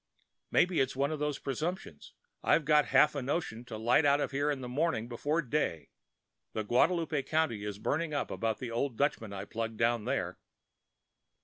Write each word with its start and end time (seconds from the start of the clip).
Maybe 0.49 0.79
it's 0.79 0.95
one 0.95 1.11
of 1.11 1.19
them 1.19 1.31
presumptions. 1.43 2.13
I've 2.41 2.65
got 2.65 2.85
half 2.87 3.13
a 3.13 3.21
notion 3.21 3.63
to 3.65 3.77
light 3.77 4.03
out 4.03 4.19
in 4.19 4.61
the 4.61 4.67
morning 4.67 5.07
before 5.07 5.43
day. 5.43 5.91
The 6.53 6.63
Guadalupe 6.63 7.21
country 7.21 7.63
is 7.63 7.77
burning 7.77 8.11
up 8.11 8.31
about 8.31 8.57
that 8.61 8.71
old 8.71 8.97
Dutchman 8.97 9.31
I 9.31 9.45
plugged 9.45 9.77
down 9.77 10.05
there." 10.05 10.39